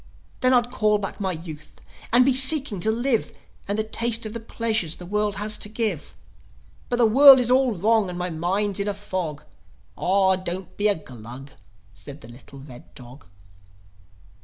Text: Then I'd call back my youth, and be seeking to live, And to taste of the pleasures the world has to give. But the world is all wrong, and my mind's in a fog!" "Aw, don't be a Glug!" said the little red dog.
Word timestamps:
Then 0.39 0.51
I'd 0.51 0.71
call 0.71 0.97
back 0.97 1.19
my 1.19 1.31
youth, 1.31 1.79
and 2.11 2.25
be 2.25 2.33
seeking 2.33 2.79
to 2.79 2.89
live, 2.89 3.31
And 3.67 3.77
to 3.77 3.83
taste 3.83 4.25
of 4.25 4.33
the 4.33 4.39
pleasures 4.39 4.95
the 4.95 5.05
world 5.05 5.35
has 5.35 5.59
to 5.59 5.69
give. 5.69 6.15
But 6.89 6.95
the 6.95 7.05
world 7.05 7.39
is 7.39 7.51
all 7.51 7.73
wrong, 7.75 8.09
and 8.09 8.17
my 8.17 8.31
mind's 8.31 8.79
in 8.79 8.87
a 8.87 8.95
fog!" 8.95 9.43
"Aw, 9.97 10.37
don't 10.37 10.75
be 10.75 10.87
a 10.87 10.95
Glug!" 10.95 11.51
said 11.93 12.21
the 12.21 12.27
little 12.29 12.57
red 12.57 12.95
dog. 12.95 13.27